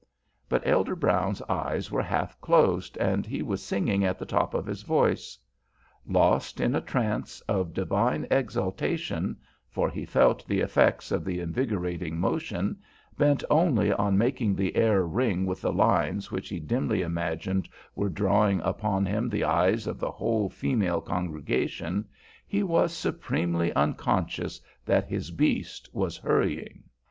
But 0.49 0.63
Elder 0.65 0.95
Brown's 0.95 1.43
eyes 1.43 1.91
were 1.91 2.01
half 2.01 2.41
closed, 2.41 2.97
and 2.97 3.23
he 3.23 3.43
was 3.43 3.61
singing 3.61 4.03
at 4.03 4.17
the 4.17 4.25
top 4.25 4.55
of 4.55 4.65
his 4.65 4.81
voice. 4.81 5.37
Lost 6.07 6.59
in 6.59 6.73
a 6.73 6.81
trance 6.81 7.39
of 7.41 7.71
divine 7.75 8.25
exaltation, 8.31 9.37
for 9.69 9.91
he 9.91 10.03
felt 10.03 10.43
the 10.47 10.61
effects 10.61 11.11
of 11.11 11.23
the 11.23 11.39
invigorating 11.39 12.19
motion, 12.19 12.79
bent 13.15 13.43
only 13.47 13.91
on 13.93 14.17
making 14.17 14.55
the 14.55 14.75
air 14.75 15.05
ring 15.05 15.45
with 15.45 15.61
the 15.61 15.71
lines 15.71 16.31
which 16.31 16.49
he 16.49 16.59
dimly 16.59 17.03
imagined 17.03 17.69
were 17.93 18.09
drawing 18.09 18.59
upon 18.61 19.05
him 19.05 19.29
the 19.29 19.43
eyes 19.43 19.85
of 19.85 19.99
the 19.99 20.09
whole 20.09 20.49
female 20.49 20.99
congregation, 20.99 22.07
he 22.47 22.63
was 22.63 22.91
supremely 22.91 23.71
unconscious 23.73 24.59
that 24.83 25.05
his 25.05 25.29
beast 25.29 25.89
was 25.93 26.17
hurrying. 26.17 26.85